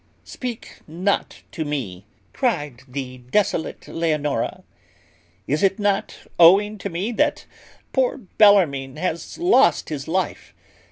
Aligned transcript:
"Speak 0.23 0.79
not 0.87 1.43
to 1.51 1.63
me," 1.63 2.07
cried 2.33 2.81
the 2.87 3.19
disconsolate 3.19 3.87
Leonora; 3.87 4.63
"is 5.45 5.61
it 5.61 5.77
not 5.77 6.21
owing 6.39 6.79
to 6.79 6.89
me 6.89 7.11
that 7.11 7.45
poor 7.93 8.17
Bellarmine 8.39 8.95
has 8.95 9.37
lost 9.37 9.89
his 9.89 10.07
life? 10.07 10.55